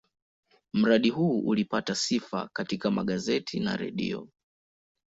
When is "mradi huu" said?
0.73-1.39